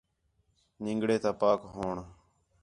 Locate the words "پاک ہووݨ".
1.41-1.95